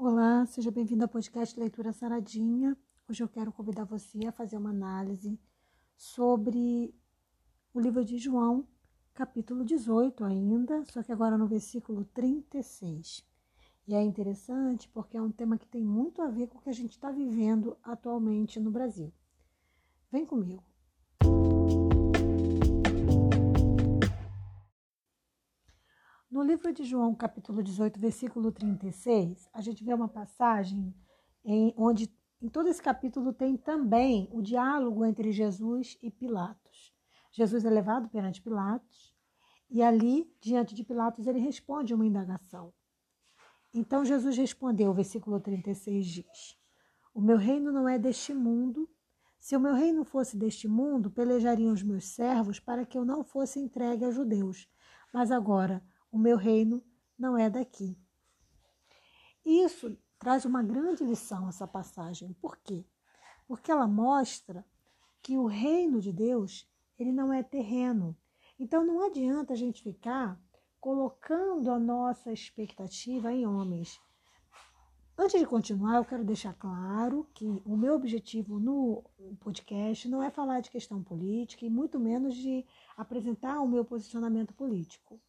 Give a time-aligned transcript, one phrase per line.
[0.00, 2.76] Olá, seja bem-vindo ao podcast Leitura Saradinha.
[3.08, 5.36] Hoje eu quero convidar você a fazer uma análise
[5.96, 6.94] sobre
[7.74, 8.64] o livro de João,
[9.12, 13.26] capítulo 18 ainda, só que agora no versículo 36.
[13.88, 16.70] E é interessante porque é um tema que tem muito a ver com o que
[16.70, 19.12] a gente está vivendo atualmente no Brasil.
[20.12, 20.67] Vem comigo.
[26.30, 30.94] No livro de João, capítulo 18, versículo 36, a gente vê uma passagem
[31.42, 36.94] em onde em todo esse capítulo tem também o diálogo entre Jesus e Pilatos.
[37.32, 39.16] Jesus é levado perante Pilatos
[39.70, 42.74] e ali, diante de Pilatos, ele responde uma indagação.
[43.72, 46.58] Então Jesus respondeu, versículo 36 diz:
[47.14, 48.86] O meu reino não é deste mundo.
[49.40, 53.24] Se o meu reino fosse deste mundo, pelejariam os meus servos para que eu não
[53.24, 54.68] fosse entregue aos judeus.
[55.10, 56.82] Mas agora o meu reino
[57.18, 57.96] não é daqui.
[59.44, 62.32] Isso traz uma grande lição, essa passagem.
[62.34, 62.84] Por quê?
[63.46, 64.64] Porque ela mostra
[65.22, 68.16] que o reino de Deus, ele não é terreno.
[68.58, 70.40] Então não adianta a gente ficar
[70.80, 74.00] colocando a nossa expectativa em homens.
[75.16, 79.02] Antes de continuar, eu quero deixar claro que o meu objetivo no
[79.40, 82.64] podcast não é falar de questão política e muito menos de
[82.96, 85.20] apresentar o meu posicionamento político.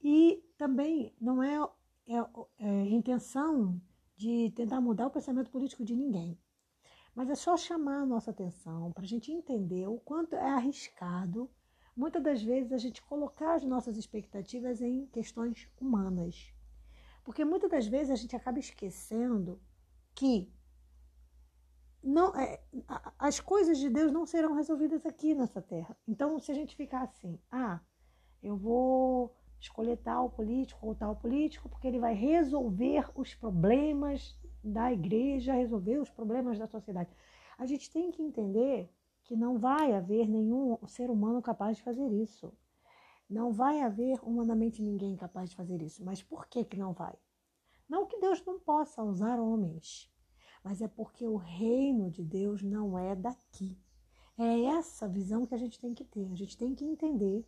[0.00, 1.56] E também não é,
[2.06, 2.16] é,
[2.58, 3.80] é intenção
[4.16, 6.38] de tentar mudar o pensamento político de ninguém.
[7.14, 11.50] Mas é só chamar a nossa atenção para a gente entender o quanto é arriscado,
[11.96, 16.52] muitas das vezes, a gente colocar as nossas expectativas em questões humanas.
[17.24, 19.60] Porque muitas das vezes a gente acaba esquecendo
[20.14, 20.52] que
[22.02, 22.62] não, é,
[23.18, 25.96] as coisas de Deus não serão resolvidas aqui nessa terra.
[26.06, 27.80] Então, se a gente ficar assim, ah,
[28.42, 34.92] eu vou escolher tal político ou tal político, porque ele vai resolver os problemas da
[34.92, 37.10] igreja, resolver os problemas da sociedade.
[37.56, 38.90] A gente tem que entender
[39.24, 42.52] que não vai haver nenhum ser humano capaz de fazer isso.
[43.28, 46.02] Não vai haver humanamente ninguém capaz de fazer isso.
[46.04, 47.14] Mas por que, que não vai?
[47.88, 50.10] Não que Deus não possa usar homens,
[50.62, 53.78] mas é porque o reino de Deus não é daqui.
[54.38, 56.30] É essa visão que a gente tem que ter.
[56.30, 57.46] A gente tem que entender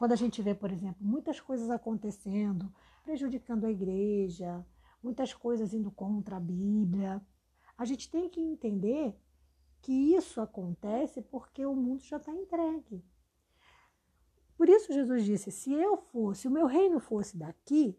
[0.00, 2.72] quando a gente vê, por exemplo, muitas coisas acontecendo,
[3.04, 4.66] prejudicando a igreja,
[5.02, 7.20] muitas coisas indo contra a Bíblia,
[7.76, 9.14] a gente tem que entender
[9.82, 13.04] que isso acontece porque o mundo já está entregue.
[14.56, 17.94] Por isso Jesus disse: se eu fosse, se o meu reino fosse daqui,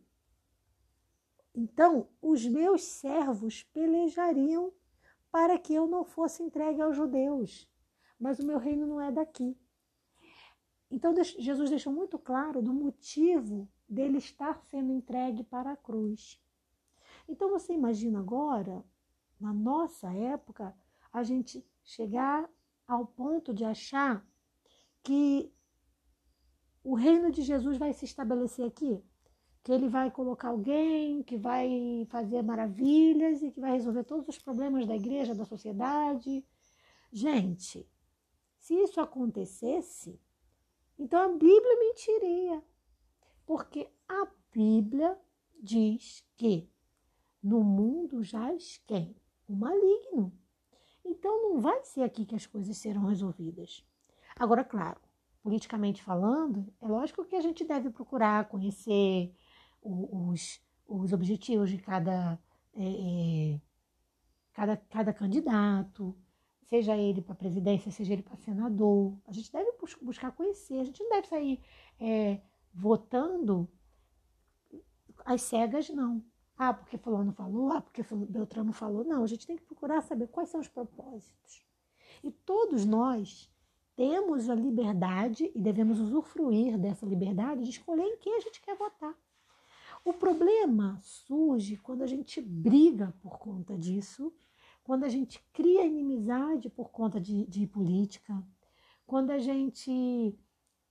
[1.54, 4.74] então os meus servos pelejariam
[5.32, 7.70] para que eu não fosse entregue aos judeus.
[8.20, 9.56] Mas o meu reino não é daqui.
[10.92, 16.38] Então, Jesus deixou muito claro do motivo dele estar sendo entregue para a cruz.
[17.30, 18.84] Então, você imagina agora,
[19.40, 20.76] na nossa época,
[21.14, 22.50] a gente chegar
[22.86, 24.26] ao ponto de achar
[25.02, 25.50] que
[26.84, 29.02] o reino de Jesus vai se estabelecer aqui,
[29.64, 34.38] que ele vai colocar alguém que vai fazer maravilhas e que vai resolver todos os
[34.38, 36.46] problemas da igreja, da sociedade.
[37.12, 37.88] Gente,
[38.60, 40.20] se isso acontecesse,
[41.02, 42.64] então a Bíblia mentiria,
[43.44, 45.18] porque a Bíblia
[45.60, 46.70] diz que
[47.42, 49.16] no mundo jaz quem?
[49.48, 50.32] O maligno.
[51.04, 53.84] Então não vai ser aqui que as coisas serão resolvidas.
[54.36, 55.02] Agora, claro,
[55.42, 59.34] politicamente falando, é lógico que a gente deve procurar conhecer
[59.82, 62.40] os, os objetivos de cada,
[62.76, 63.62] é, é
[64.54, 66.16] cada, cada candidato,
[66.72, 69.14] seja ele para presidência, seja ele para senador.
[69.28, 71.60] A gente deve buscar conhecer, a gente não deve sair
[72.00, 72.40] é,
[72.74, 73.68] votando
[75.26, 76.24] às cegas, não.
[76.58, 79.04] Ah, porque fulano falou, ah, porque Beltrano falou.
[79.04, 81.62] Não, a gente tem que procurar saber quais são os propósitos.
[82.24, 83.52] E todos nós
[83.94, 88.78] temos a liberdade e devemos usufruir dessa liberdade de escolher em quem a gente quer
[88.78, 89.14] votar.
[90.06, 94.34] O problema surge quando a gente briga por conta disso
[94.84, 98.42] quando a gente cria inimizade por conta de, de política,
[99.06, 100.38] quando a gente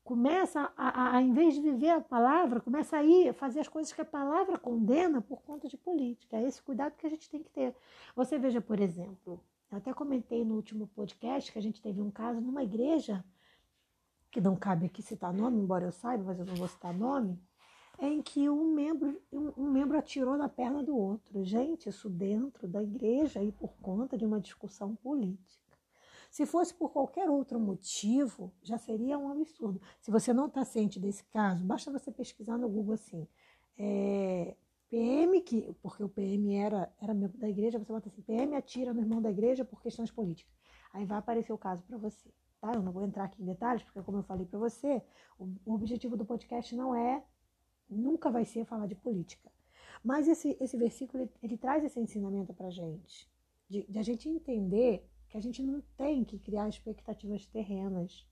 [0.05, 3.93] começa a, a, em vez de viver a palavra, começa a ir fazer as coisas
[3.93, 6.37] que a palavra condena por conta de política.
[6.37, 7.75] É esse cuidado que a gente tem que ter.
[8.17, 9.41] Você veja, por exemplo,
[9.71, 13.25] eu até comentei no último podcast que a gente teve um caso numa igreja,
[14.31, 17.41] que não cabe aqui citar nome, embora eu saiba, mas eu não vou citar nome,
[18.01, 21.45] em que um membro, um membro atirou na perna do outro.
[21.45, 25.61] Gente, isso dentro da igreja e por conta de uma discussão política.
[26.31, 29.81] Se fosse por qualquer outro motivo, já seria um absurdo.
[30.01, 33.27] Se você não está ciente desse caso, basta você pesquisar no Google assim:
[33.77, 34.57] é,
[34.89, 38.95] PM, que, porque o PM era, era membro da igreja, você bota assim, PM atira
[38.95, 40.55] no irmão da igreja por questões políticas.
[40.93, 42.29] Aí vai aparecer o caso para você,
[42.61, 42.73] tá?
[42.75, 45.03] Eu não vou entrar aqui em detalhes, porque como eu falei para você,
[45.39, 47.25] o, o objetivo do podcast não é,
[47.91, 49.51] nunca vai ser falar de política.
[50.03, 53.29] Mas esse, esse versículo, ele, ele traz esse ensinamento para gente,
[53.69, 58.27] de, de a gente entender que a gente não tem que criar expectativas terrenas.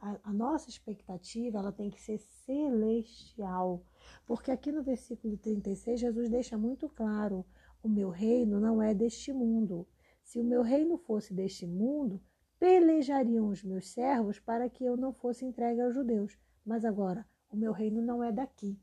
[0.00, 3.82] A, a, nossa expectativa ela tem que ser celestial,
[4.24, 7.44] porque aqui no versículo 36 Jesus deixa muito claro:
[7.82, 9.86] o meu reino não é deste mundo.
[10.22, 12.20] Se o meu reino fosse deste mundo,
[12.58, 16.38] pelejariam os meus servos para que eu não fosse entregue aos judeus.
[16.64, 18.78] Mas agora, o meu reino não é daqui.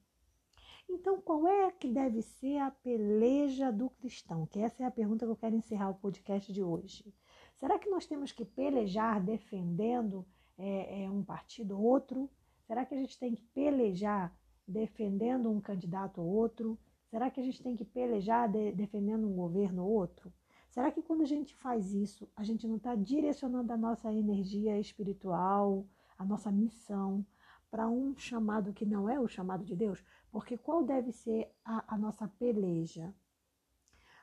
[0.87, 4.45] Então, qual é que deve ser a peleja do cristão?
[4.45, 7.13] Que essa é a pergunta que eu quero encerrar o podcast de hoje.
[7.59, 10.25] Será que nós temos que pelejar defendendo
[10.57, 12.29] é, é, um partido ou outro?
[12.67, 14.35] Será que a gente tem que pelejar
[14.67, 16.77] defendendo um candidato ou outro?
[17.09, 20.33] Será que a gente tem que pelejar de, defendendo um governo ou outro?
[20.69, 24.79] Será que quando a gente faz isso, a gente não está direcionando a nossa energia
[24.79, 27.25] espiritual, a nossa missão,
[27.75, 30.01] para um chamado que não é o chamado de Deus?
[30.31, 33.13] Porque qual deve ser a, a nossa peleja?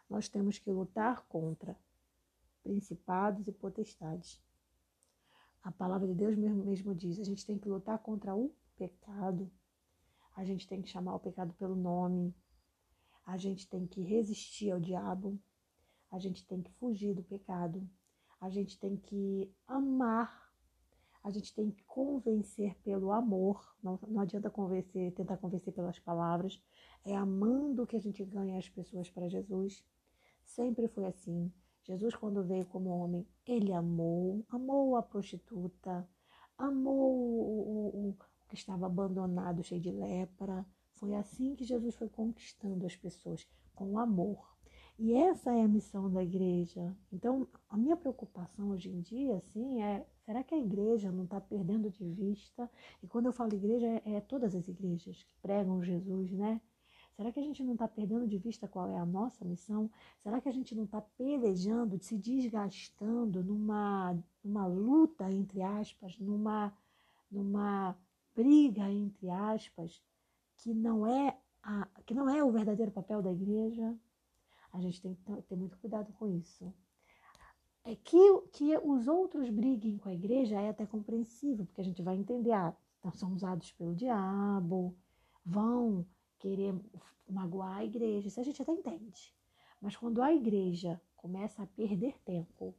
[0.08, 1.76] Nós temos que lutar contra
[2.62, 4.43] principados e potestades.
[5.62, 9.52] A palavra de Deus mesmo, mesmo diz: a gente tem que lutar contra o pecado,
[10.34, 12.34] a gente tem que chamar o pecado pelo nome,
[13.26, 15.38] a gente tem que resistir ao diabo,
[16.10, 17.87] a gente tem que fugir do pecado,
[18.40, 20.42] a gente tem que amar,
[21.24, 26.60] a gente tem que convencer pelo amor, não, não adianta convencer, tentar convencer pelas palavras,
[27.04, 29.84] é amando que a gente ganha as pessoas para Jesus.
[30.44, 31.52] Sempre foi assim.
[31.84, 36.08] Jesus, quando veio como homem, ele amou, amou a prostituta,
[36.56, 38.16] amou o, o, o
[38.48, 40.64] que estava abandonado, cheio de lepra.
[40.92, 44.52] Foi assim que Jesus foi conquistando as pessoas, com amor.
[45.04, 46.96] E essa é a missão da igreja.
[47.12, 51.40] Então, a minha preocupação hoje em dia, assim, é: será que a igreja não está
[51.40, 52.70] perdendo de vista?
[53.02, 56.60] E quando eu falo igreja, é, é todas as igrejas que pregam Jesus, né?
[57.16, 59.90] Será que a gente não está perdendo de vista qual é a nossa missão?
[60.22, 66.72] Será que a gente não está pelejando, se desgastando numa, numa luta, entre aspas, numa,
[67.28, 67.96] numa
[68.37, 70.00] briga, entre aspas,
[70.58, 73.98] que não é a, que não é o verdadeiro papel da igreja?
[74.72, 76.72] A gente tem que ter muito cuidado com isso.
[77.84, 82.00] É que, que os outros briguem com a igreja é até compreensível, porque a gente
[82.00, 82.74] vai entender, ah,
[83.14, 84.96] são usados pelo diabo,
[85.44, 86.06] vão
[86.38, 86.74] querer
[87.28, 88.28] magoar a igreja.
[88.28, 89.34] Isso a gente até entende.
[89.80, 92.74] Mas quando a igreja começa a perder tempo,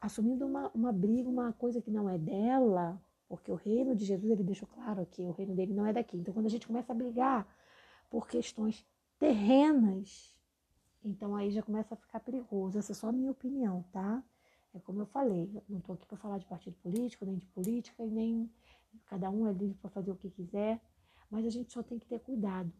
[0.00, 4.30] assumindo uma, uma briga, uma coisa que não é dela, porque o reino de Jesus,
[4.30, 6.16] ele deixou claro que o reino dele não é daqui.
[6.16, 7.46] Então, quando a gente começa a brigar
[8.10, 8.86] por questões
[9.18, 10.33] terrenas,
[11.04, 12.78] então aí já começa a ficar perigoso.
[12.78, 14.22] Essa é só a minha opinião, tá?
[14.72, 17.46] É como eu falei, eu não estou aqui para falar de partido político, nem de
[17.46, 18.50] política, e nem
[19.06, 20.80] cada um é livre para fazer o que quiser.
[21.30, 22.72] Mas a gente só tem que ter cuidado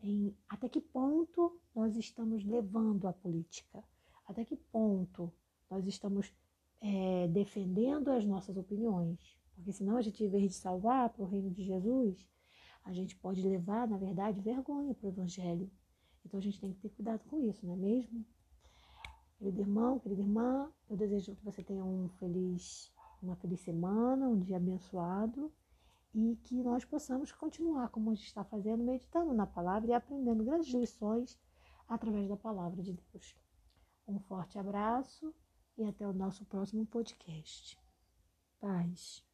[0.00, 3.82] em até que ponto nós estamos levando a política,
[4.26, 5.32] até que ponto
[5.70, 6.32] nós estamos
[6.80, 9.18] é, defendendo as nossas opiniões.
[9.54, 12.28] Porque senão a gente, em vez de salvar para o reino de Jesus,
[12.84, 15.70] a gente pode levar, na verdade, vergonha para o Evangelho.
[16.24, 18.24] Então a gente tem que ter cuidado com isso, não é mesmo?
[19.38, 24.40] Querido irmão, querida irmã, eu desejo que você tenha um feliz, uma feliz semana, um
[24.40, 25.52] dia abençoado
[26.14, 30.44] e que nós possamos continuar como a gente está fazendo, meditando na palavra e aprendendo
[30.44, 31.38] grandes lições
[31.88, 33.36] através da palavra de Deus.
[34.06, 35.34] Um forte abraço
[35.76, 37.76] e até o nosso próximo podcast.
[38.60, 39.33] Paz.